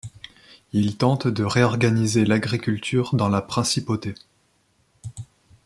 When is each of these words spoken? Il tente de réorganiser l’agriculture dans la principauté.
Il 0.73 0.97
tente 0.97 1.27
de 1.27 1.43
réorganiser 1.43 2.25
l’agriculture 2.25 3.13
dans 3.13 3.29
la 3.29 3.39
principauté. 3.39 4.15